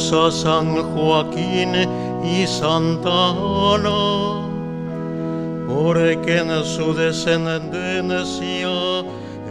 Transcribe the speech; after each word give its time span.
Salvemos 0.00 0.12
a 0.12 0.30
San 0.30 0.82
Joaquín 0.94 1.74
y 2.24 2.46
Santa 2.46 3.30
Ana, 3.30 4.48
porque 5.68 6.38
en 6.38 6.64
su 6.64 6.94
descendencia 6.94 8.68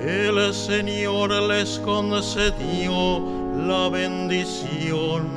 el 0.04 0.54
Señor 0.54 1.32
les 1.44 1.78
concedió 1.80 3.22
la 3.68 3.90
bendición 3.90 5.28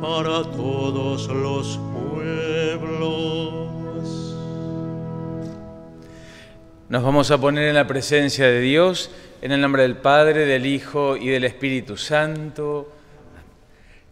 para 0.00 0.42
todos 0.42 1.28
los 1.28 1.78
pueblos. 2.12 3.54
Nos 6.88 7.02
vamos 7.04 7.30
a 7.30 7.38
poner 7.38 7.68
en 7.68 7.74
la 7.76 7.86
presencia 7.86 8.46
de 8.46 8.60
Dios, 8.60 9.10
en 9.42 9.52
el 9.52 9.60
nombre 9.60 9.82
del 9.82 9.96
Padre, 9.96 10.44
del 10.44 10.66
Hijo 10.66 11.16
y 11.16 11.28
del 11.28 11.44
Espíritu 11.44 11.96
Santo. 11.96 12.95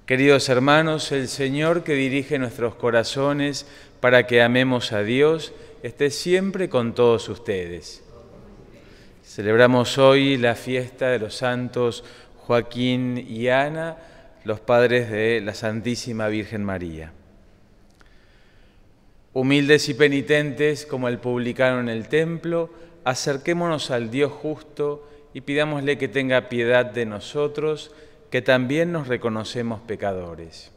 Queridos 0.07 0.51
hermanos, 0.51 1.13
el 1.13 1.29
Señor 1.29 1.83
que 1.83 1.95
dirige 1.95 2.39
nuestros 2.39 2.75
corazones 2.75 3.67
para 4.01 4.27
que 4.27 4.43
amemos 4.43 4.93
a 4.93 5.03
Dios, 5.03 5.55
esté 5.83 6.11
siempre 6.11 6.69
con 6.69 6.95
todos 6.95 7.27
ustedes. 7.31 8.05
Celebramos 9.25 9.97
hoy 9.97 10.37
la 10.37 10.57
fiesta 10.57 11.09
de 11.09 11.21
los 11.21 11.37
santos 11.37 12.05
Joaquín 12.37 13.17
y 13.17 13.49
Ana, 13.49 13.97
los 14.45 14.61
padres 14.61 15.11
de 15.11 15.41
la 15.41 15.55
Santísima 15.55 16.29
Virgen 16.29 16.65
María. 16.65 17.11
Humildes 19.33 19.89
y 19.89 19.95
penitentes 19.95 20.85
como 20.85 21.09
el 21.09 21.17
publicano 21.17 21.81
en 21.81 21.89
el 21.89 22.09
templo, 22.09 22.69
acerquémonos 23.05 23.91
al 23.91 24.11
Dios 24.11 24.31
justo 24.31 25.09
y 25.33 25.41
pidámosle 25.41 25.97
que 25.97 26.09
tenga 26.09 26.51
piedad 26.51 26.85
de 26.85 27.07
nosotros, 27.07 27.91
que 28.35 28.43
también 28.43 28.91
nos 28.91 29.07
reconocemos 29.07 29.81
pecadores. 29.83 30.73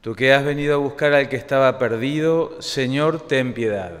Tú 0.00 0.16
que 0.16 0.32
has 0.32 0.44
venido 0.44 0.74
a 0.74 0.78
buscar 0.78 1.12
al 1.14 1.28
que 1.28 1.36
estaba 1.36 1.78
perdido, 1.78 2.60
Señor, 2.60 3.28
ten 3.28 3.54
piedad. 3.54 4.00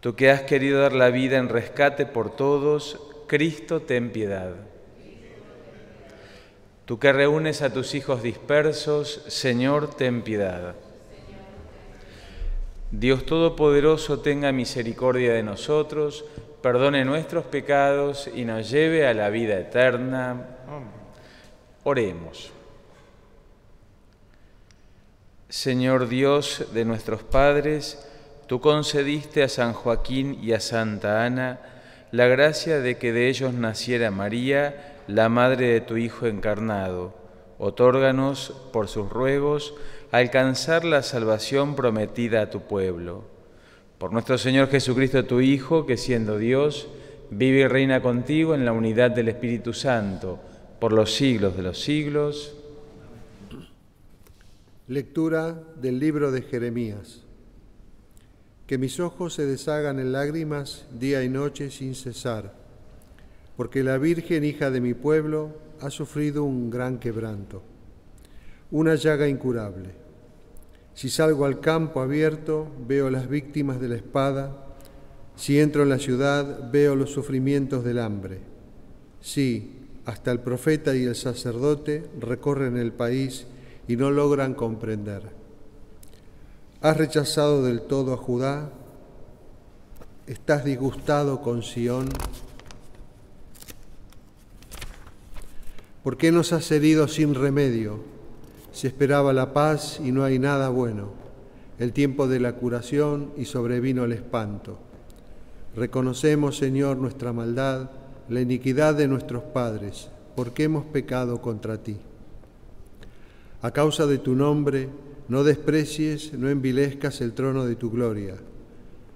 Tú 0.00 0.16
que 0.16 0.32
has 0.32 0.40
querido 0.42 0.80
dar 0.80 0.94
la 0.94 1.10
vida 1.10 1.36
en 1.36 1.48
rescate 1.48 2.06
por 2.06 2.34
todos, 2.34 2.98
Cristo, 3.28 3.82
ten 3.82 4.10
piedad. 4.10 4.50
Tú 6.84 6.98
que 6.98 7.12
reúnes 7.12 7.62
a 7.62 7.72
tus 7.72 7.94
hijos 7.94 8.20
dispersos, 8.20 9.22
Señor, 9.28 9.94
ten 9.94 10.22
piedad. 10.22 10.74
Dios 12.90 13.24
Todopoderoso 13.24 14.18
tenga 14.18 14.50
misericordia 14.50 15.34
de 15.34 15.44
nosotros, 15.44 16.24
perdone 16.64 17.04
nuestros 17.04 17.44
pecados 17.44 18.26
y 18.34 18.46
nos 18.46 18.70
lleve 18.70 19.06
a 19.06 19.12
la 19.12 19.28
vida 19.28 19.58
eterna. 19.58 20.46
Oremos. 21.82 22.52
Señor 25.50 26.08
Dios 26.08 26.68
de 26.72 26.86
nuestros 26.86 27.22
padres, 27.22 28.08
tú 28.46 28.62
concediste 28.62 29.42
a 29.42 29.50
San 29.50 29.74
Joaquín 29.74 30.38
y 30.40 30.52
a 30.54 30.60
Santa 30.60 31.26
Ana 31.26 31.60
la 32.12 32.28
gracia 32.28 32.80
de 32.80 32.96
que 32.96 33.12
de 33.12 33.28
ellos 33.28 33.52
naciera 33.52 34.10
María, 34.10 35.02
la 35.06 35.28
madre 35.28 35.66
de 35.66 35.82
tu 35.82 35.98
Hijo 35.98 36.26
encarnado. 36.26 37.12
Otórganos, 37.58 38.54
por 38.72 38.88
sus 38.88 39.10
ruegos, 39.10 39.74
alcanzar 40.12 40.86
la 40.86 41.02
salvación 41.02 41.76
prometida 41.76 42.40
a 42.40 42.48
tu 42.48 42.62
pueblo. 42.62 43.33
Por 44.04 44.12
nuestro 44.12 44.36
Señor 44.36 44.68
Jesucristo, 44.68 45.24
tu 45.24 45.40
Hijo, 45.40 45.86
que 45.86 45.96
siendo 45.96 46.36
Dios, 46.36 46.88
vive 47.30 47.60
y 47.60 47.66
reina 47.66 48.02
contigo 48.02 48.54
en 48.54 48.66
la 48.66 48.72
unidad 48.74 49.10
del 49.12 49.28
Espíritu 49.30 49.72
Santo, 49.72 50.38
por 50.78 50.92
los 50.92 51.14
siglos 51.14 51.56
de 51.56 51.62
los 51.62 51.80
siglos. 51.80 52.54
Lectura 54.88 55.58
del 55.80 56.00
libro 56.00 56.32
de 56.32 56.42
Jeremías. 56.42 57.22
Que 58.66 58.76
mis 58.76 59.00
ojos 59.00 59.32
se 59.32 59.46
deshagan 59.46 59.98
en 59.98 60.12
lágrimas 60.12 60.84
día 60.92 61.24
y 61.24 61.30
noche 61.30 61.70
sin 61.70 61.94
cesar, 61.94 62.52
porque 63.56 63.82
la 63.82 63.96
Virgen, 63.96 64.44
hija 64.44 64.70
de 64.70 64.82
mi 64.82 64.92
pueblo, 64.92 65.56
ha 65.80 65.88
sufrido 65.88 66.44
un 66.44 66.68
gran 66.68 66.98
quebranto, 66.98 67.62
una 68.70 68.96
llaga 68.96 69.28
incurable. 69.28 70.03
Si 70.94 71.10
salgo 71.10 71.44
al 71.44 71.60
campo 71.60 72.00
abierto, 72.00 72.68
veo 72.86 73.10
las 73.10 73.28
víctimas 73.28 73.80
de 73.80 73.88
la 73.88 73.96
espada, 73.96 74.64
si 75.36 75.58
entro 75.58 75.82
en 75.82 75.88
la 75.88 75.98
ciudad, 75.98 76.70
veo 76.70 76.94
los 76.94 77.10
sufrimientos 77.10 77.84
del 77.84 77.98
hambre. 77.98 78.38
Sí, 79.20 79.80
hasta 80.04 80.30
el 80.30 80.40
profeta 80.40 80.94
y 80.94 81.04
el 81.04 81.16
sacerdote 81.16 82.08
recorren 82.20 82.76
el 82.76 82.92
país 82.92 83.46
y 83.88 83.96
no 83.96 84.10
logran 84.10 84.54
comprender. 84.54 85.22
Has 86.80 86.96
rechazado 86.96 87.64
del 87.64 87.80
todo 87.82 88.12
a 88.12 88.16
Judá, 88.16 88.70
estás 90.26 90.64
disgustado 90.64 91.40
con 91.40 91.62
Sión. 91.62 92.08
¿Por 96.04 96.16
qué 96.18 96.30
nos 96.30 96.52
has 96.52 96.70
herido 96.70 97.08
sin 97.08 97.34
remedio? 97.34 98.00
Se 98.74 98.88
esperaba 98.88 99.32
la 99.32 99.52
paz 99.52 100.00
y 100.04 100.10
no 100.10 100.24
hay 100.24 100.40
nada 100.40 100.68
bueno, 100.68 101.10
el 101.78 101.92
tiempo 101.92 102.26
de 102.26 102.40
la 102.40 102.56
curación 102.56 103.30
y 103.36 103.44
sobrevino 103.44 104.02
el 104.02 104.10
espanto. 104.10 104.80
Reconocemos, 105.76 106.56
Señor, 106.56 106.96
nuestra 106.96 107.32
maldad, 107.32 107.92
la 108.28 108.40
iniquidad 108.40 108.96
de 108.96 109.06
nuestros 109.06 109.44
padres, 109.44 110.10
porque 110.34 110.64
hemos 110.64 110.86
pecado 110.86 111.40
contra 111.40 111.84
ti. 111.84 111.98
A 113.62 113.70
causa 113.70 114.06
de 114.06 114.18
tu 114.18 114.34
nombre, 114.34 114.88
no 115.28 115.44
desprecies, 115.44 116.32
no 116.32 116.48
envilezcas 116.48 117.20
el 117.20 117.32
trono 117.32 117.66
de 117.66 117.76
tu 117.76 117.92
gloria. 117.92 118.34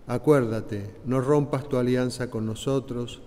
Acuérdate, 0.06 0.88
no 1.04 1.20
rompas 1.20 1.69
tu 1.69 1.78
alianza 1.78 2.30
con 2.30 2.46
nosotros. 2.46 3.22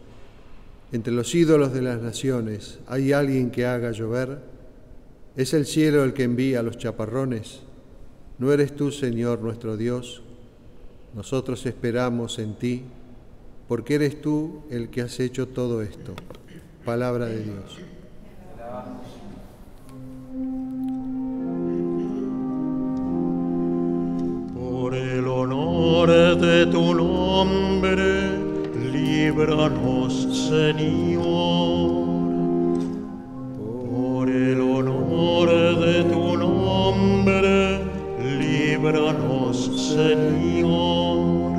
Entre 0.93 1.11
los 1.11 1.35
ídolos 1.35 1.73
de 1.73 1.81
las 1.81 2.01
naciones, 2.01 2.79
¿hay 2.87 3.11
alguien 3.11 3.51
que 3.51 3.65
haga 3.65 3.91
llover? 3.91 4.50
¿Es 5.35 5.53
el 5.53 5.65
cielo 5.65 6.03
el 6.03 6.13
que 6.13 6.23
envía 6.23 6.61
los 6.61 6.77
chaparrones? 6.77 7.61
¿No 8.37 8.51
eres 8.51 8.75
tú, 8.75 8.91
Señor, 8.91 9.39
nuestro 9.39 9.77
Dios? 9.77 10.21
Nosotros 11.15 11.65
esperamos 11.65 12.37
en 12.37 12.55
ti, 12.55 12.83
porque 13.69 13.95
eres 13.95 14.21
tú 14.21 14.63
el 14.69 14.89
que 14.89 15.01
has 15.01 15.19
hecho 15.21 15.47
todo 15.47 15.81
esto. 15.81 16.13
Palabra 16.83 17.27
de 17.27 17.43
Dios. 17.43 17.79
Por 24.53 24.95
el 24.95 25.27
honor 25.27 26.09
de 26.39 26.65
tu 26.65 26.93
nombre, 26.93 28.31
líbranos, 28.91 30.49
Señor. 30.49 32.00
Líbranos, 38.81 39.93
Señor. 39.93 41.51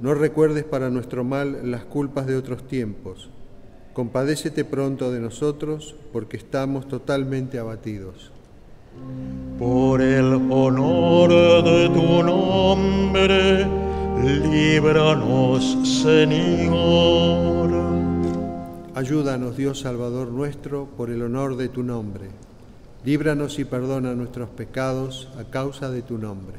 No 0.00 0.14
recuerdes 0.14 0.64
para 0.64 0.88
nuestro 0.88 1.24
mal 1.24 1.70
las 1.70 1.84
culpas 1.84 2.26
de 2.26 2.36
otros 2.36 2.66
tiempos. 2.66 3.28
Compadécete 3.92 4.64
pronto 4.64 5.12
de 5.12 5.20
nosotros, 5.20 5.94
porque 6.12 6.38
estamos 6.38 6.88
totalmente 6.88 7.58
abatidos. 7.58 8.32
Por 9.58 10.00
el 10.00 10.32
honor 10.50 11.30
de 11.64 11.88
tu 11.90 12.22
nombre, 12.22 13.66
líbranos, 14.24 15.76
Señor. 16.02 17.70
Ayúdanos, 18.94 19.56
Dios 19.56 19.80
Salvador 19.80 20.28
nuestro, 20.28 20.86
por 20.96 21.10
el 21.10 21.22
honor 21.22 21.56
de 21.56 21.68
tu 21.68 21.82
nombre. 21.82 22.51
Líbranos 23.04 23.58
y 23.58 23.64
perdona 23.64 24.14
nuestros 24.14 24.48
pecados 24.50 25.28
a 25.36 25.42
causa 25.42 25.90
de 25.90 26.02
tu 26.02 26.18
nombre. 26.18 26.58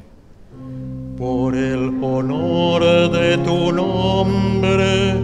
Por 1.16 1.56
el 1.56 1.88
honor 2.04 2.82
de 3.10 3.38
tu 3.38 3.72
nombre, 3.72 5.14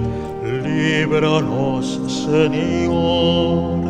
líbranos, 0.64 2.00
Señor. 2.24 3.80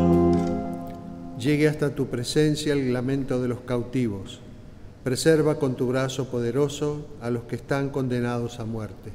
Llegue 1.38 1.68
hasta 1.68 1.94
tu 1.94 2.06
presencia 2.06 2.72
el 2.72 2.92
lamento 2.92 3.40
de 3.40 3.46
los 3.46 3.60
cautivos. 3.60 4.40
Preserva 5.04 5.54
con 5.54 5.76
tu 5.76 5.86
brazo 5.86 6.26
poderoso 6.26 7.06
a 7.22 7.30
los 7.30 7.44
que 7.44 7.54
están 7.56 7.90
condenados 7.90 8.58
a 8.58 8.64
muerte. 8.64 9.12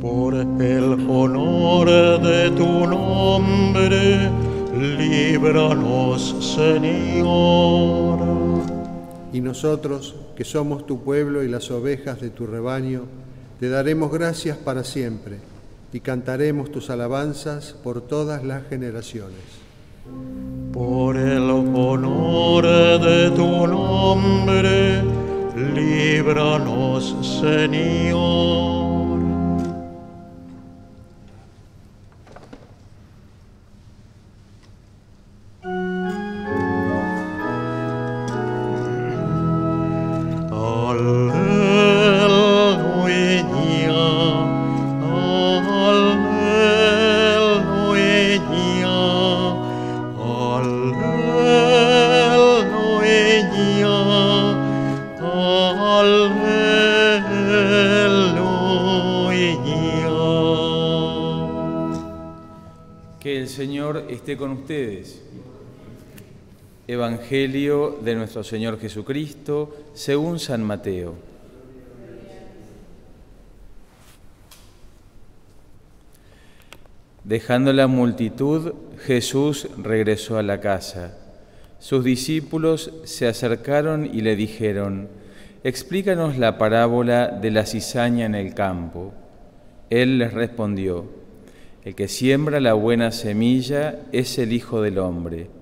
Por 0.00 0.34
el 0.34 0.92
honor 1.10 1.88
de 2.22 2.50
tu 2.52 2.86
nombre, 2.86 4.30
líbranos, 4.76 6.54
Señor. 6.54 8.18
Y 9.32 9.40
nosotros, 9.40 10.14
que 10.36 10.44
somos 10.44 10.86
tu 10.86 11.02
pueblo 11.02 11.42
y 11.42 11.48
las 11.48 11.70
ovejas 11.70 12.20
de 12.20 12.30
tu 12.30 12.46
rebaño, 12.46 13.02
te 13.60 13.68
daremos 13.68 14.12
gracias 14.12 14.56
para 14.56 14.84
siempre, 14.84 15.38
y 15.92 16.00
cantaremos 16.00 16.70
tus 16.70 16.90
alabanzas 16.90 17.74
por 17.82 18.02
todas 18.02 18.44
las 18.44 18.66
generaciones. 18.68 19.40
Por 20.72 21.16
el 21.16 21.50
honor 21.50 22.64
de 22.64 23.30
tu 23.30 23.66
nombre, 23.66 25.02
líbranos, 25.74 27.16
Señor. 27.40 28.75
Evangelio 66.88 67.98
de 68.04 68.14
nuestro 68.14 68.44
Señor 68.44 68.78
Jesucristo 68.78 69.76
según 69.94 70.38
San 70.38 70.62
Mateo. 70.62 71.14
Dejando 77.24 77.72
la 77.72 77.88
multitud, 77.88 78.72
Jesús 79.04 79.68
regresó 79.78 80.38
a 80.38 80.44
la 80.44 80.60
casa. 80.60 81.18
Sus 81.80 82.04
discípulos 82.04 82.92
se 83.02 83.26
acercaron 83.26 84.06
y 84.06 84.20
le 84.20 84.36
dijeron, 84.36 85.08
Explícanos 85.64 86.38
la 86.38 86.58
parábola 86.58 87.26
de 87.26 87.50
la 87.50 87.66
cizaña 87.66 88.26
en 88.26 88.36
el 88.36 88.54
campo. 88.54 89.12
Él 89.90 90.18
les 90.18 90.32
respondió, 90.32 91.06
el 91.84 91.96
que 91.96 92.06
siembra 92.06 92.60
la 92.60 92.74
buena 92.74 93.10
semilla 93.10 93.98
es 94.12 94.38
el 94.38 94.52
Hijo 94.52 94.80
del 94.80 94.98
Hombre. 94.98 95.55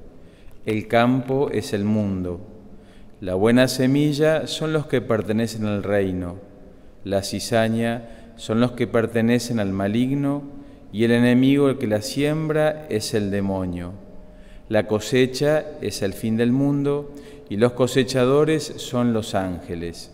El 0.67 0.89
campo 0.89 1.51
es 1.51 1.75
el 1.75 1.85
mundo. 1.85 2.41
La 3.21 3.35
buena 3.35 3.69
semilla 3.69 4.47
son 4.47 4.73
los 4.73 4.87
que 4.87 5.03
pertenecen 5.03 5.67
al 5.67 5.83
reino. 5.83 6.37
La 7.05 7.23
cizaña 7.23 8.33
son 8.37 8.61
los 8.61 8.73
que 8.73 8.87
pertenecen 8.87 9.61
al 9.61 9.73
maligno 9.73 10.43
y 10.91 11.05
el 11.05 11.11
enemigo 11.11 11.69
el 11.69 11.77
que 11.77 11.87
la 11.87 12.01
siembra 12.01 12.87
es 12.89 13.13
el 13.13 13.31
demonio. 13.31 13.93
La 14.71 14.87
cosecha 14.87 15.65
es 15.83 16.01
el 16.01 16.15
fin 16.15 16.39
del 16.39 16.51
mundo 16.51 17.13
y 17.51 17.59
los 17.59 17.73
cosechadores 17.73 18.65
son 18.79 19.13
los 19.13 19.35
ángeles. 19.35 20.13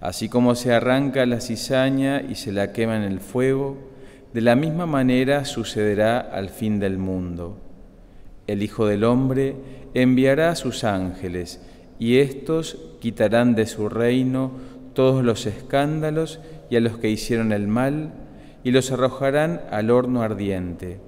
Así 0.00 0.28
como 0.28 0.54
se 0.54 0.72
arranca 0.72 1.26
la 1.26 1.40
cizaña 1.40 2.20
y 2.20 2.36
se 2.36 2.52
la 2.52 2.72
quema 2.72 2.96
en 2.96 3.02
el 3.02 3.18
fuego, 3.18 3.76
de 4.32 4.40
la 4.40 4.54
misma 4.54 4.86
manera 4.86 5.44
sucederá 5.44 6.20
al 6.20 6.48
fin 6.48 6.78
del 6.78 6.98
mundo. 6.98 7.65
El 8.46 8.62
Hijo 8.62 8.86
del 8.86 9.04
Hombre 9.04 9.56
enviará 9.94 10.50
a 10.50 10.56
sus 10.56 10.84
ángeles, 10.84 11.60
y 11.98 12.18
éstos 12.18 12.78
quitarán 13.00 13.54
de 13.54 13.66
su 13.66 13.88
reino 13.88 14.52
todos 14.94 15.24
los 15.24 15.46
escándalos 15.46 16.40
y 16.70 16.76
a 16.76 16.80
los 16.80 16.98
que 16.98 17.10
hicieron 17.10 17.52
el 17.52 17.68
mal, 17.68 18.12
y 18.64 18.70
los 18.70 18.90
arrojarán 18.90 19.62
al 19.70 19.90
horno 19.90 20.22
ardiente. 20.22 20.98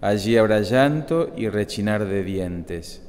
Allí 0.00 0.36
habrá 0.36 0.60
llanto 0.60 1.30
y 1.36 1.48
rechinar 1.48 2.06
de 2.06 2.24
dientes. 2.24 3.02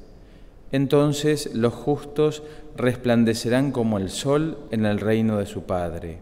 Entonces 0.71 1.53
los 1.53 1.73
justos 1.73 2.43
resplandecerán 2.75 3.71
como 3.71 3.97
el 3.97 4.09
sol 4.09 4.57
en 4.71 4.85
el 4.85 4.99
reino 4.99 5.37
de 5.37 5.45
su 5.45 5.63
Padre. 5.63 6.19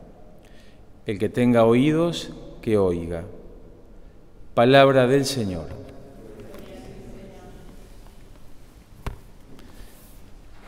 El 1.05 1.19
que 1.19 1.29
tenga 1.29 1.65
oídos, 1.65 2.33
que 2.61 2.77
oiga. 2.77 3.23
Palabra 4.53 5.07
del 5.07 5.25
Señor. 5.25 5.90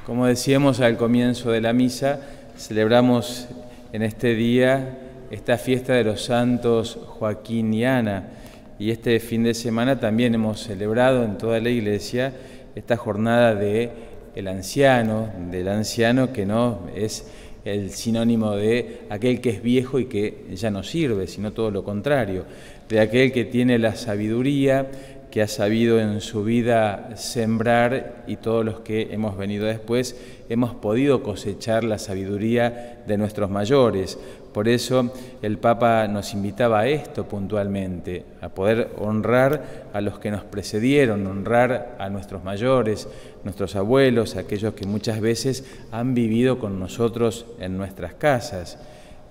Como 0.06 0.26
decíamos 0.26 0.82
al 0.82 0.98
comienzo 0.98 1.52
de 1.52 1.62
la 1.62 1.72
misa, 1.72 2.20
celebramos 2.58 3.48
en 3.94 4.02
este 4.02 4.36
día 4.36 4.98
esta 5.32 5.58
fiesta 5.58 5.94
de 5.94 6.04
los 6.04 6.26
santos 6.26 7.00
Joaquín 7.08 7.74
y 7.74 7.86
Ana. 7.86 8.28
Y 8.78 8.92
este 8.92 9.18
fin 9.22 9.44
de 9.44 9.54
semana 9.54 10.02
también 10.02 10.36
hemos 10.36 10.60
celebrado 10.60 11.24
en 11.24 11.38
toda 11.38 11.62
la 11.62 11.70
iglesia 11.70 12.34
esta 12.76 12.98
jornada 12.98 13.56
de 13.56 13.92
el 14.36 14.50
anciano, 14.50 15.30
del 15.50 15.70
anciano 15.70 16.34
que 16.34 16.46
no 16.46 16.82
es 16.94 17.26
el 17.64 17.92
sinónimo 17.92 18.58
de 18.58 19.04
aquel 19.10 19.40
que 19.40 19.52
es 19.52 19.64
viejo 19.64 20.00
y 20.00 20.08
que 20.08 20.48
ya 20.54 20.70
no 20.70 20.84
sirve, 20.84 21.28
sino 21.28 21.54
todo 21.54 21.72
lo 21.72 21.86
contrario, 21.86 22.44
de 22.90 23.00
aquel 23.00 23.32
que 23.32 23.46
tiene 23.46 23.80
la 23.80 23.96
sabiduría, 23.96 24.86
que 25.34 25.42
ha 25.42 25.48
sabido 25.48 26.00
en 26.00 26.22
su 26.22 26.44
vida 26.44 27.10
sembrar 27.16 28.24
y 28.28 28.36
todos 28.36 28.64
los 28.64 28.82
que 28.82 29.16
hemos 29.16 29.36
venido 29.36 29.66
después 29.66 30.16
hemos 30.48 30.76
podido 30.76 31.24
cosechar 31.24 31.84
la 31.84 31.98
sabiduría 31.98 33.02
de 33.08 33.18
nuestros 33.18 33.50
mayores. 33.50 34.20
Por 34.54 34.68
eso 34.68 35.12
el 35.42 35.58
Papa 35.58 36.08
nos 36.08 36.36
invitaba 36.36 36.82
a 36.82 36.88
esto 36.88 37.28
puntualmente, 37.28 38.24
a 38.42 38.50
poder 38.50 38.92
honrar 39.00 39.90
a 39.92 40.02
los 40.02 40.20
que 40.20 40.30
nos 40.30 40.44
precedieron, 40.44 41.26
honrar 41.26 41.96
a 41.98 42.12
nuestros 42.12 42.44
mayores, 42.44 43.08
nuestros 43.44 43.76
abuelos, 43.76 44.36
aquellos 44.36 44.76
que 44.76 44.86
muchas 44.86 45.20
veces 45.20 45.66
han 45.92 46.14
vivido 46.14 46.60
con 46.60 46.80
nosotros 46.80 47.48
en 47.60 47.76
nuestras 47.76 48.14
casas. 48.14 48.78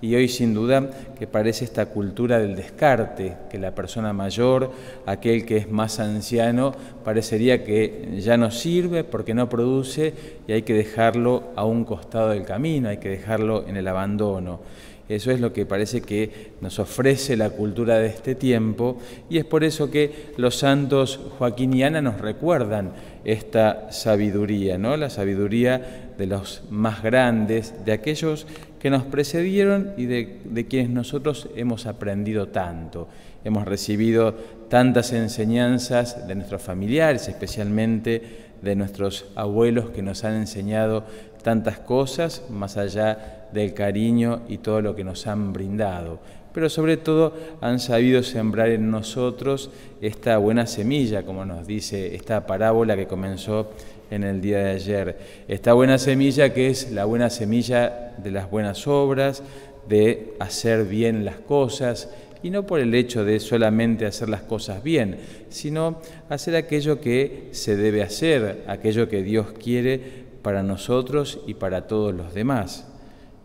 Y 0.03 0.15
hoy 0.15 0.27
sin 0.27 0.53
duda 0.53 0.89
que 1.17 1.27
parece 1.27 1.63
esta 1.63 1.85
cultura 1.85 2.37
del 2.37 2.57
descarte, 2.57 3.37
que 3.49 3.57
la 3.57 3.73
persona 3.73 4.11
mayor, 4.11 4.69
aquel 5.05 5.45
que 5.45 5.55
es 5.55 5.71
más 5.71 5.97
anciano, 6.01 6.73
parecería 7.05 7.63
que 7.63 8.19
ya 8.19 8.35
no 8.35 8.51
sirve 8.51 9.05
porque 9.05 9.33
no 9.33 9.47
produce 9.47 10.13
y 10.45 10.51
hay 10.51 10.63
que 10.63 10.73
dejarlo 10.73 11.53
a 11.55 11.63
un 11.63 11.85
costado 11.85 12.31
del 12.31 12.43
camino, 12.43 12.89
hay 12.89 12.97
que 12.97 13.07
dejarlo 13.07 13.65
en 13.65 13.77
el 13.77 13.87
abandono. 13.87 14.59
Eso 15.07 15.31
es 15.31 15.39
lo 15.39 15.53
que 15.53 15.65
parece 15.65 16.01
que 16.01 16.51
nos 16.59 16.79
ofrece 16.79 17.37
la 17.37 17.51
cultura 17.51 17.97
de 17.97 18.07
este 18.07 18.35
tiempo 18.35 18.97
y 19.29 19.37
es 19.37 19.45
por 19.45 19.63
eso 19.63 19.89
que 19.89 20.33
los 20.35 20.57
santos 20.57 21.17
Joaquín 21.37 21.73
y 21.73 21.83
Ana 21.83 22.01
nos 22.01 22.19
recuerdan 22.19 22.91
esta 23.23 23.89
sabiduría, 23.91 24.77
¿no? 24.77 24.97
La 24.97 25.09
sabiduría 25.09 26.02
de 26.17 26.27
los 26.27 26.63
más 26.69 27.03
grandes, 27.03 27.73
de 27.85 27.91
aquellos 27.91 28.45
que 28.79 28.89
nos 28.89 29.03
precedieron 29.03 29.93
y 29.97 30.05
de, 30.05 30.67
quienes 30.69 30.89
nosotros 30.89 31.47
hemos 31.55 31.85
aprendido 31.85 32.49
tanto. 32.49 33.07
Hemos 33.43 33.65
recibido 33.65 34.33
tantas 34.69 35.13
enseñanzas 35.13 36.27
de 36.27 36.35
nuestros 36.35 36.61
familiares, 36.61 37.27
especialmente 37.27 38.21
de 38.61 38.75
nuestros 38.75 39.25
abuelos 39.35 39.89
que 39.91 40.01
nos 40.01 40.23
han 40.23 40.35
enseñado 40.35 41.05
tantas 41.43 41.79
cosas 41.79 42.43
más 42.49 42.77
allá 42.77 43.47
del 43.53 43.73
cariño 43.73 44.41
y 44.47 44.57
todo 44.57 44.81
lo 44.81 44.95
que 44.95 45.03
nos 45.03 45.27
han 45.27 45.53
brindado, 45.53 46.19
pero 46.53 46.69
sobre 46.69 46.97
todo 46.97 47.33
han 47.61 47.79
sabido 47.79 48.23
sembrar 48.23 48.69
en 48.69 48.89
nosotros 48.91 49.69
esta 50.01 50.37
buena 50.37 50.65
semilla, 50.67 51.23
como 51.23 51.45
nos 51.45 51.67
dice 51.67 52.15
esta 52.15 52.45
parábola 52.45 52.95
que 52.95 53.07
comenzó 53.07 53.71
en 54.11 54.23
el 54.23 54.41
día 54.41 54.59
de 54.59 54.71
ayer. 54.71 55.17
Esta 55.47 55.73
buena 55.73 55.97
semilla 55.97 56.53
que 56.53 56.67
es 56.67 56.91
la 56.91 57.05
buena 57.05 57.29
semilla 57.29 58.13
de 58.17 58.31
las 58.31 58.49
buenas 58.49 58.87
obras, 58.87 59.43
de 59.87 60.33
hacer 60.39 60.85
bien 60.85 61.25
las 61.25 61.37
cosas, 61.37 62.09
y 62.41 62.49
no 62.49 62.65
por 62.65 62.79
el 62.79 62.93
hecho 62.93 63.23
de 63.23 63.39
solamente 63.39 64.05
hacer 64.05 64.29
las 64.29 64.41
cosas 64.41 64.83
bien, 64.83 65.17
sino 65.49 66.01
hacer 66.29 66.55
aquello 66.55 66.99
que 66.99 67.47
se 67.51 67.77
debe 67.77 68.03
hacer, 68.03 68.63
aquello 68.67 69.07
que 69.07 69.23
Dios 69.23 69.53
quiere 69.53 69.99
para 70.41 70.61
nosotros 70.61 71.39
y 71.47 71.53
para 71.53 71.87
todos 71.87 72.13
los 72.13 72.33
demás. 72.33 72.92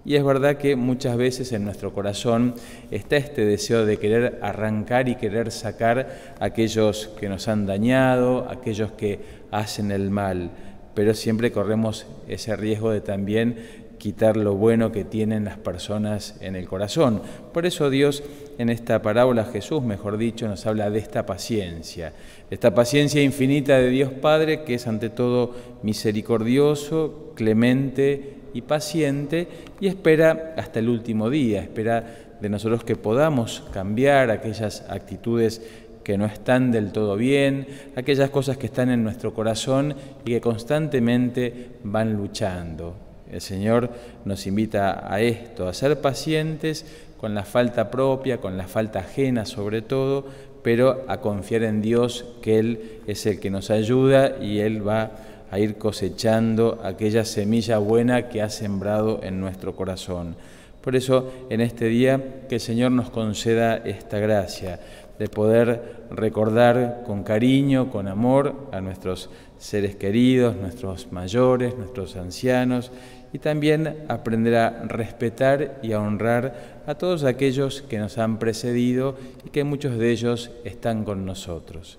Y 0.08 0.16
es 0.16 0.24
verdad 0.24 0.56
que 0.56 0.74
muchas 0.74 1.18
veces 1.18 1.52
en 1.52 1.66
nuestro 1.66 1.92
corazón 1.92 2.54
está 2.90 3.18
este 3.18 3.44
deseo 3.44 3.84
de 3.84 3.98
querer 3.98 4.38
arrancar 4.40 5.06
y 5.06 5.16
querer 5.16 5.52
sacar 5.52 6.34
a 6.40 6.46
aquellos 6.46 7.08
que 7.20 7.28
nos 7.28 7.46
han 7.46 7.66
dañado, 7.66 8.48
aquellos 8.48 8.90
que 8.92 9.20
hacen 9.50 9.92
el 9.92 10.08
mal, 10.08 10.50
pero 10.94 11.12
siempre 11.12 11.52
corremos 11.52 12.06
ese 12.26 12.56
riesgo 12.56 12.90
de 12.90 13.02
también 13.02 13.56
quitar 13.98 14.38
lo 14.38 14.54
bueno 14.54 14.92
que 14.92 15.04
tienen 15.04 15.44
las 15.44 15.58
personas 15.58 16.36
en 16.40 16.56
el 16.56 16.66
corazón. 16.66 17.20
Por 17.52 17.66
eso 17.66 17.90
Dios 17.90 18.22
en 18.56 18.70
esta 18.70 19.02
parábola, 19.02 19.44
Jesús, 19.44 19.82
mejor 19.82 20.16
dicho, 20.16 20.48
nos 20.48 20.64
habla 20.64 20.88
de 20.88 21.00
esta 21.00 21.26
paciencia, 21.26 22.14
esta 22.50 22.74
paciencia 22.74 23.22
infinita 23.22 23.76
de 23.76 23.90
Dios 23.90 24.10
Padre, 24.10 24.64
que 24.64 24.72
es 24.72 24.86
ante 24.86 25.10
todo 25.10 25.54
misericordioso, 25.82 27.34
clemente 27.34 28.38
y 28.55 28.62
paciente 28.62 29.49
y 29.81 29.87
espera 29.87 30.55
hasta 30.57 30.78
el 30.78 30.88
último 30.88 31.31
día, 31.31 31.62
espera 31.62 32.05
de 32.40 32.49
nosotros 32.49 32.85
que 32.85 32.97
podamos 32.97 33.64
cambiar 33.73 34.31
aquellas 34.31 34.85
actitudes 34.88 35.62
que 36.05 36.17
no 36.17 36.25
están 36.25 36.71
del 36.71 36.90
todo 36.90 37.17
bien, 37.17 37.67
aquellas 37.95 38.31
cosas 38.31 38.57
que 38.57 38.67
están 38.67 38.88
en 38.88 39.05
nuestro 39.05 39.35
corazón 39.35 39.95
y 40.25 40.31
que 40.31 40.40
constantemente 40.40 41.73
van 41.85 42.14
luchando. 42.14 42.95
El 43.31 43.43
Señor 43.43 43.90
nos 44.25 44.47
invita 44.47 45.12
a 45.12 45.21
esto, 45.21 45.69
a 45.69 45.75
ser 45.75 46.00
pacientes 46.00 46.87
con 47.19 47.35
la 47.35 47.45
falta 47.45 47.90
propia, 47.90 48.40
con 48.40 48.57
la 48.57 48.67
falta 48.67 49.00
ajena 49.00 49.45
sobre 49.45 49.83
todo, 49.83 50.25
pero 50.62 51.05
a 51.09 51.21
confiar 51.21 51.64
en 51.64 51.83
Dios 51.83 52.25
que 52.40 52.59
Él 52.59 53.00
es 53.07 53.26
el 53.26 53.38
que 53.38 53.50
nos 53.50 53.71
ayuda 53.71 54.37
y 54.40 54.61
Él 54.61 54.87
va 54.87 55.11
a 55.50 55.59
ir 55.59 55.76
cosechando 55.76 56.81
aquella 56.85 57.25
semilla 57.25 57.78
buena 57.78 58.28
que 58.28 58.43
ha 58.43 58.50
sembrado 58.50 59.21
en 59.23 59.40
nuestro 59.40 59.75
corazón. 59.75 60.37
Por 60.83 60.97
eso 60.97 61.33
en 61.50 61.61
este 61.61 61.87
día 61.87 62.47
que 62.49 62.57
el 62.57 62.61
Señor 62.61 62.93
nos 62.93 63.11
conceda 63.11 63.76
esta 63.76 64.19
gracia 64.19 64.81
de 65.19 65.28
poder 65.28 66.07
recordar 66.11 67.02
con 67.05 67.25
cariño, 67.25 67.90
con 67.90 68.09
amor 68.09 68.69
a 68.73 68.81
nuestros 68.81 69.31
seres 69.59 69.97
queridos, 69.97 70.57
nuestros 70.57 71.11
mayores, 71.12 71.76
nuestros 71.76 72.17
ancianos 72.17 72.93
y 73.33 73.38
también 73.38 74.05
aprender 74.09 74.55
a 74.55 74.85
respetar 74.85 75.81
y 75.83 75.93
a 75.93 76.00
honrar 76.00 76.83
a 76.87 76.95
todos 76.95 77.25
aquellos 77.25 77.83
que 77.83 77.99
nos 77.99 78.17
han 78.17 78.38
precedido 78.38 79.17
y 79.45 79.50
que 79.50 79.64
muchos 79.64 79.99
de 79.99 80.11
ellos 80.11 80.50
están 80.64 81.05
con 81.05 81.26
nosotros. 81.26 81.99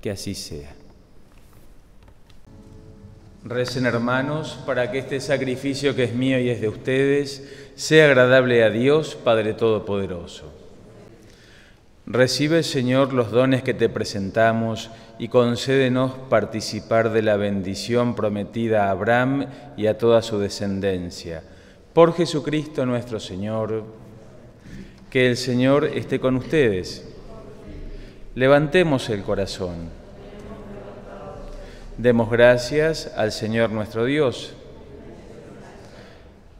Que 0.00 0.10
así 0.10 0.34
sea. 0.34 0.83
Recen 3.44 3.84
hermanos 3.84 4.58
para 4.64 4.90
que 4.90 4.98
este 4.98 5.20
sacrificio 5.20 5.94
que 5.94 6.04
es 6.04 6.14
mío 6.14 6.38
y 6.38 6.48
es 6.48 6.62
de 6.62 6.68
ustedes 6.68 7.46
sea 7.74 8.06
agradable 8.06 8.64
a 8.64 8.70
Dios 8.70 9.16
Padre 9.16 9.52
Todopoderoso. 9.52 10.50
Recibe, 12.06 12.62
Señor, 12.62 13.12
los 13.12 13.30
dones 13.30 13.62
que 13.62 13.74
te 13.74 13.90
presentamos 13.90 14.90
y 15.18 15.28
concédenos 15.28 16.12
participar 16.30 17.12
de 17.12 17.20
la 17.20 17.36
bendición 17.36 18.14
prometida 18.14 18.86
a 18.86 18.90
Abraham 18.92 19.46
y 19.76 19.88
a 19.88 19.98
toda 19.98 20.22
su 20.22 20.38
descendencia. 20.38 21.42
Por 21.92 22.14
Jesucristo 22.14 22.86
nuestro 22.86 23.20
Señor, 23.20 23.84
que 25.10 25.28
el 25.28 25.36
Señor 25.36 25.84
esté 25.84 26.18
con 26.18 26.36
ustedes. 26.36 27.06
Levantemos 28.34 29.10
el 29.10 29.22
corazón. 29.22 30.03
Demos 31.98 32.28
gracias 32.28 33.12
al 33.16 33.30
Señor 33.30 33.70
nuestro 33.70 34.04
Dios. 34.04 34.52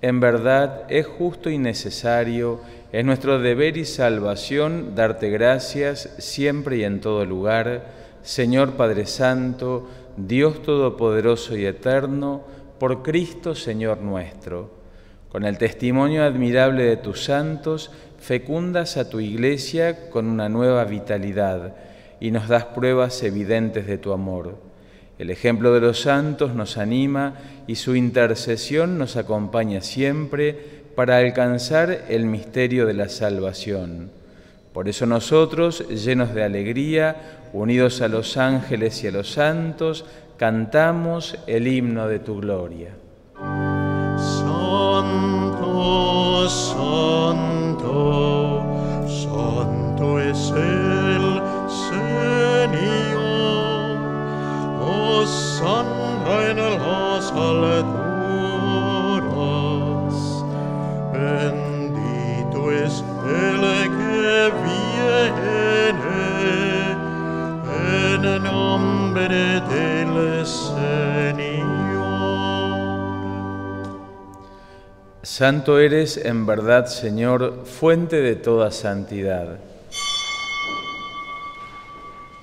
En 0.01 0.21
verdad 0.21 0.83
es 0.89 1.09
justo 1.09 1.51
y 1.51 1.59
necesario, 1.59 2.61
es 2.93 3.05
nuestro 3.05 3.41
deber 3.41 3.77
y 3.77 3.85
salvación 3.85 4.95
darte 4.95 5.31
gracias 5.31 6.15
siempre 6.19 6.77
y 6.77 6.85
en 6.85 7.01
todo 7.01 7.25
lugar, 7.25 7.87
Señor 8.23 8.75
Padre 8.75 9.07
Santo, 9.07 9.89
Dios 10.17 10.63
Todopoderoso 10.63 11.57
y 11.57 11.67
Eterno, 11.67 12.43
por 12.79 13.03
Cristo 13.03 13.57
Señor 13.57 13.99
nuestro. 13.99 14.71
Con 15.31 15.45
el 15.45 15.59
testimonio 15.59 16.23
admirable 16.23 16.85
de 16.85 16.97
tus 16.97 17.25
santos, 17.25 17.91
fecundas 18.21 18.97
a 18.97 19.11
tu 19.11 19.19
iglesia 19.19 20.11
con 20.11 20.29
una 20.29 20.49
nueva 20.49 20.85
vitalidad 20.85 21.75
y 22.21 22.31
nos 22.31 22.47
das 22.47 22.67
pruebas 22.67 23.21
evidentes 23.25 23.89
de 23.89 23.99
tu 23.99 24.13
amor. 24.13 24.64
El 25.25 25.31
ejemplo 25.31 25.73
de 25.73 25.81
los 25.81 26.03
santos 26.03 26.55
nos 26.55 26.77
anima 26.77 27.33
y 27.67 27.77
su 27.77 27.97
intercesión 27.97 28.99
nos 28.99 29.17
acompaña 29.17 29.81
siempre 29.81 30.53
para 30.95 31.17
alcanzar 31.17 32.05
el 32.11 32.27
misterio 32.27 32.85
de 32.85 32.93
la 32.93 33.09
salvación. 33.09 34.11
Por 34.75 34.87
eso 34.87 35.07
nosotros, 35.07 35.89
llenos 35.89 36.35
de 36.35 36.45
alegría, 36.45 37.41
unidos 37.55 38.03
a 38.03 38.09
los 38.09 38.37
ángeles 38.37 39.03
y 39.03 39.07
a 39.07 39.13
los 39.13 39.33
santos, 39.33 40.05
cantamos 40.37 41.39
el 41.47 41.69
himno 41.69 42.07
de 42.07 42.19
tu 42.19 42.39
gloria. 42.43 42.91
Santo, 44.19 45.71
santo, 46.51 47.83
santo 49.09 50.21
es 50.21 50.53
el 50.55 50.84
Bendito 61.13 62.71
es 62.71 63.03
el 63.27 63.61
que 63.99 64.53
viene 64.65 65.65
en 68.13 68.43
nombre 68.45 69.61
del 69.61 70.47
Señor. 70.47 70.85
Santo 75.23 75.81
eres 75.81 76.17
en 76.17 76.47
verdad, 76.47 76.87
Señor, 76.87 77.65
fuente 77.65 78.21
de 78.21 78.37
toda 78.37 78.71
santidad. 78.71 79.59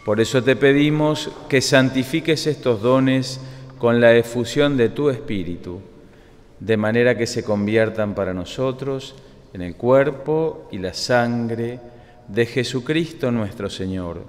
Por 0.03 0.19
eso 0.19 0.43
te 0.43 0.57
pedimos 0.57 1.29
que 1.47 1.61
santifiques 1.61 2.47
estos 2.47 2.81
dones 2.81 3.39
con 3.81 3.99
la 3.99 4.13
efusión 4.13 4.77
de 4.77 4.89
tu 4.89 5.09
Espíritu, 5.09 5.81
de 6.59 6.77
manera 6.77 7.17
que 7.17 7.25
se 7.25 7.43
conviertan 7.43 8.13
para 8.13 8.31
nosotros 8.31 9.15
en 9.55 9.63
el 9.63 9.75
cuerpo 9.75 10.67
y 10.71 10.77
la 10.77 10.93
sangre 10.93 11.79
de 12.27 12.45
Jesucristo 12.45 13.31
nuestro 13.31 13.71
Señor. 13.71 14.21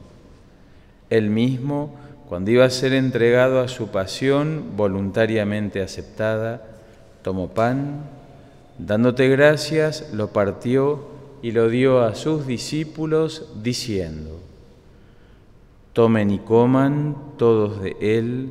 Él 1.11 1.29
mismo, 1.29 1.95
cuando 2.31 2.51
iba 2.51 2.65
a 2.65 2.71
ser 2.71 2.95
entregado 2.95 3.61
a 3.61 3.69
su 3.69 3.89
pasión 3.89 4.73
voluntariamente 4.75 5.83
aceptada, 5.83 6.63
tomó 7.21 7.49
pan, 7.49 8.05
dándote 8.79 9.29
gracias, 9.29 10.15
lo 10.15 10.29
partió 10.29 11.09
y 11.43 11.51
lo 11.51 11.69
dio 11.69 12.01
a 12.01 12.15
sus 12.15 12.47
discípulos, 12.47 13.53
diciendo, 13.63 14.41
Tomen 15.93 16.31
y 16.31 16.39
coman 16.39 17.17
todos 17.37 17.83
de 17.83 17.97
él, 18.01 18.51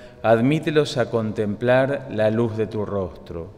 admítelos 0.23 0.97
a 0.97 1.09
contemplar 1.09 2.07
la 2.11 2.29
luz 2.29 2.57
de 2.57 2.67
tu 2.67 2.85
rostro. 2.85 3.49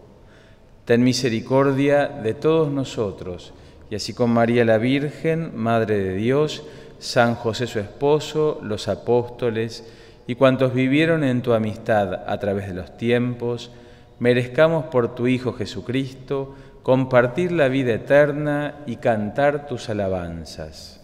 Ten 0.86 1.04
misericordia 1.04 2.08
de 2.08 2.34
todos 2.34 2.72
nosotros, 2.72 3.54
y 3.90 3.96
así 3.96 4.14
con 4.14 4.32
María 4.32 4.66
la 4.66 4.78
Virgen, 4.78 5.56
Madre 5.56 5.98
de 5.98 6.14
Dios, 6.16 6.64
San 7.00 7.36
José 7.36 7.68
su 7.68 7.80
esposo, 7.80 8.60
los 8.64 8.88
apóstoles 8.88 9.86
y 10.26 10.36
cuantos 10.36 10.74
vivieron 10.74 11.24
en 11.24 11.42
tu 11.42 11.54
amistad 11.54 12.14
a 12.28 12.40
través 12.40 12.68
de 12.68 12.74
los 12.74 12.98
tiempos, 12.98 13.72
merezcamos 14.20 14.86
por 14.86 15.16
tu 15.16 15.28
Hijo 15.28 15.54
Jesucristo 15.54 16.56
compartir 16.82 17.52
la 17.52 17.68
vida 17.68 17.94
eterna 17.94 18.76
y 18.86 18.98
cantar 18.98 19.68
tus 19.68 19.90
alabanzas. 19.90 21.03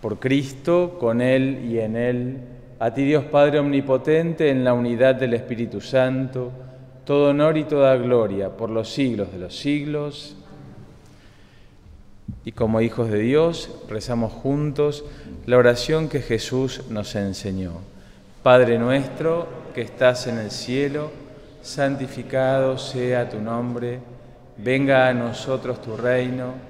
Por 0.00 0.18
Cristo, 0.18 0.96
con 0.98 1.20
Él 1.20 1.66
y 1.70 1.78
en 1.78 1.96
Él, 1.96 2.38
a 2.78 2.94
ti 2.94 3.04
Dios 3.04 3.24
Padre 3.24 3.58
Omnipotente, 3.58 4.48
en 4.48 4.64
la 4.64 4.72
unidad 4.72 5.14
del 5.14 5.34
Espíritu 5.34 5.82
Santo, 5.82 6.50
todo 7.04 7.30
honor 7.30 7.58
y 7.58 7.64
toda 7.64 7.96
gloria 7.96 8.56
por 8.56 8.70
los 8.70 8.90
siglos 8.90 9.30
de 9.32 9.38
los 9.38 9.54
siglos. 9.54 10.36
Y 12.44 12.52
como 12.52 12.80
hijos 12.80 13.10
de 13.10 13.18
Dios, 13.18 13.70
rezamos 13.88 14.32
juntos 14.32 15.04
la 15.44 15.58
oración 15.58 16.08
que 16.08 16.20
Jesús 16.20 16.82
nos 16.88 17.14
enseñó. 17.16 17.72
Padre 18.42 18.78
nuestro 18.78 19.46
que 19.74 19.82
estás 19.82 20.26
en 20.26 20.38
el 20.38 20.50
cielo, 20.50 21.10
santificado 21.60 22.78
sea 22.78 23.28
tu 23.28 23.40
nombre, 23.40 23.98
venga 24.56 25.08
a 25.08 25.12
nosotros 25.12 25.82
tu 25.82 25.96
reino 25.96 26.69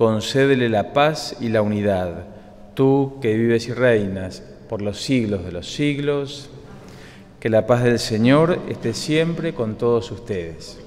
concédele 0.00 0.70
la 0.70 0.94
paz 0.94 1.36
y 1.42 1.50
la 1.50 1.60
unidad, 1.60 2.24
tú 2.72 3.18
que 3.20 3.36
vives 3.36 3.68
y 3.68 3.74
reinas 3.74 4.42
por 4.66 4.80
los 4.80 4.98
siglos 4.98 5.44
de 5.44 5.52
los 5.52 5.70
siglos, 5.70 6.48
que 7.38 7.50
la 7.50 7.66
paz 7.66 7.82
del 7.84 7.98
Señor 7.98 8.60
esté 8.70 8.94
siempre 8.94 9.52
con 9.52 9.74
todos 9.74 10.10
ustedes. 10.10 10.80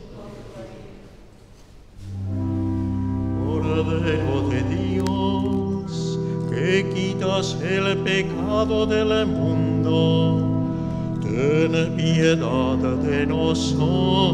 Cordero 3.45 4.49
de 4.49 4.63
Dios, 4.75 6.19
que 6.49 6.89
quitas 6.95 7.55
el 7.61 7.99
pecado 7.99 8.87
del 8.87 9.27
mundo, 9.27 10.41
ten 11.21 11.95
piedad 11.95 12.77
de 12.77 13.27
nosotros. 13.27 14.33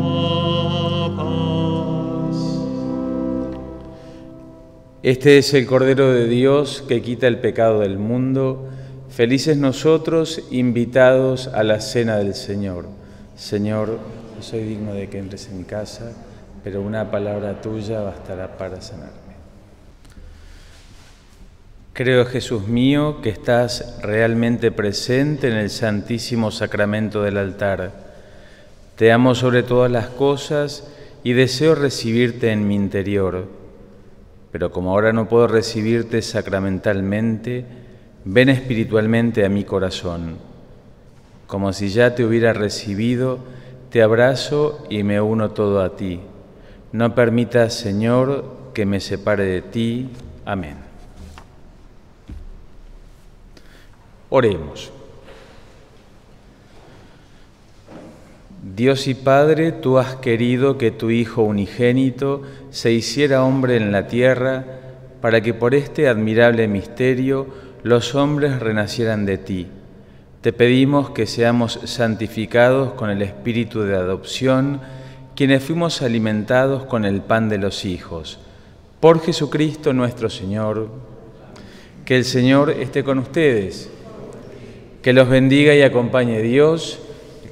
Este 5.03 5.39
es 5.39 5.55
el 5.55 5.65
Cordero 5.65 6.13
de 6.13 6.27
Dios 6.27 6.83
que 6.87 7.01
quita 7.01 7.25
el 7.25 7.39
pecado 7.39 7.79
del 7.79 7.97
mundo. 7.97 8.69
Felices 9.09 9.57
nosotros 9.57 10.43
invitados 10.51 11.47
a 11.47 11.63
la 11.63 11.81
cena 11.81 12.17
del 12.17 12.35
Señor. 12.35 12.85
Señor, 13.35 13.97
no 14.35 14.43
soy 14.43 14.59
digno 14.59 14.93
de 14.93 15.09
que 15.09 15.17
entres 15.17 15.47
en 15.47 15.57
mi 15.57 15.63
casa, 15.63 16.11
pero 16.63 16.83
una 16.83 17.09
palabra 17.09 17.61
tuya 17.61 18.01
bastará 18.01 18.59
para 18.59 18.79
sanarme. 18.79 19.31
Creo, 21.93 22.23
Jesús 22.27 22.67
mío, 22.67 23.21
que 23.23 23.29
estás 23.29 23.97
realmente 24.03 24.71
presente 24.71 25.47
en 25.47 25.57
el 25.57 25.71
santísimo 25.71 26.51
sacramento 26.51 27.23
del 27.23 27.37
altar. 27.37 27.91
Te 28.97 29.11
amo 29.11 29.33
sobre 29.33 29.63
todas 29.63 29.91
las 29.91 30.09
cosas 30.09 30.87
y 31.23 31.33
deseo 31.33 31.73
recibirte 31.73 32.51
en 32.51 32.67
mi 32.67 32.75
interior 32.75 33.60
pero 34.51 34.71
como 34.71 34.91
ahora 34.91 35.13
no 35.13 35.29
puedo 35.29 35.47
recibirte 35.47 36.21
sacramentalmente, 36.21 37.65
ven 38.25 38.49
espiritualmente 38.49 39.45
a 39.45 39.49
mi 39.49 39.63
corazón. 39.63 40.37
Como 41.47 41.73
si 41.73 41.89
ya 41.89 42.15
te 42.15 42.25
hubiera 42.25 42.53
recibido, 42.53 43.39
te 43.89 44.01
abrazo 44.01 44.85
y 44.89 45.03
me 45.03 45.19
uno 45.21 45.51
todo 45.51 45.81
a 45.81 45.95
ti. 45.95 46.21
No 46.91 47.15
permitas, 47.15 47.73
Señor, 47.73 48.71
que 48.73 48.85
me 48.85 48.99
separe 48.99 49.45
de 49.45 49.61
ti. 49.61 50.09
Amén. 50.45 50.77
Oremos. 54.29 54.91
Dios 58.81 59.05
y 59.05 59.13
Padre, 59.13 59.73
tú 59.73 59.99
has 59.99 60.15
querido 60.15 60.79
que 60.79 60.89
tu 60.89 61.11
Hijo 61.11 61.43
unigénito 61.43 62.41
se 62.71 62.91
hiciera 62.91 63.43
hombre 63.43 63.77
en 63.77 63.91
la 63.91 64.07
tierra 64.07 64.65
para 65.21 65.39
que 65.41 65.53
por 65.53 65.75
este 65.75 66.07
admirable 66.07 66.67
misterio 66.67 67.45
los 67.83 68.15
hombres 68.15 68.59
renacieran 68.59 69.27
de 69.27 69.37
ti. 69.37 69.67
Te 70.41 70.51
pedimos 70.51 71.11
que 71.11 71.27
seamos 71.27 71.79
santificados 71.83 72.93
con 72.93 73.11
el 73.11 73.21
espíritu 73.21 73.81
de 73.81 73.95
adopción, 73.95 74.81
quienes 75.35 75.63
fuimos 75.63 76.01
alimentados 76.01 76.85
con 76.85 77.05
el 77.05 77.21
pan 77.21 77.49
de 77.49 77.59
los 77.59 77.85
hijos. 77.85 78.39
Por 78.99 79.21
Jesucristo 79.21 79.93
nuestro 79.93 80.27
Señor, 80.27 80.89
que 82.03 82.17
el 82.17 82.25
Señor 82.25 82.71
esté 82.71 83.03
con 83.03 83.19
ustedes, 83.19 83.91
que 85.03 85.13
los 85.13 85.29
bendiga 85.29 85.75
y 85.75 85.83
acompañe 85.83 86.41
Dios, 86.41 86.99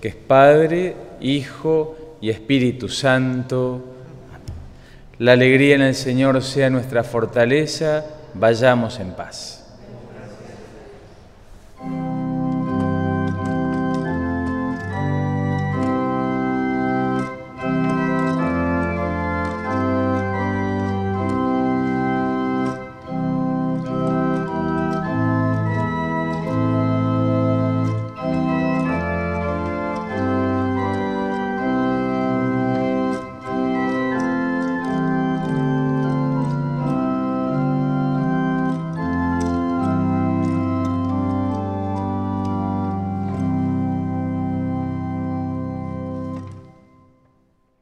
que 0.02 0.08
es 0.08 0.16
Padre, 0.16 0.96
Hijo 1.22 1.98
y 2.22 2.30
Espíritu 2.30 2.90
Santo. 2.90 3.82
La 5.18 5.34
alegría 5.34 5.76
en 5.76 5.82
el 5.82 5.96
Señor 5.96 6.42
sea 6.42 6.70
nuestra 6.70 7.04
fortaleza. 7.04 8.06
Vayamos 8.34 9.00
en 9.00 9.12
paz. 9.12 9.69